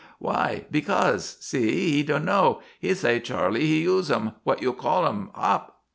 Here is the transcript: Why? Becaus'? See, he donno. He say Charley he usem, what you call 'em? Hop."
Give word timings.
Why? 0.17 0.65
Becaus'? 0.71 1.37
See, 1.43 1.91
he 1.97 2.01
donno. 2.03 2.61
He 2.79 2.95
say 2.95 3.19
Charley 3.19 3.67
he 3.67 3.83
usem, 3.85 4.33
what 4.43 4.59
you 4.63 4.73
call 4.73 5.05
'em? 5.05 5.29
Hop." 5.35 5.79